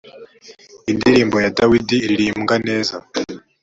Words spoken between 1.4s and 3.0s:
ya dawidi iririmbwa neza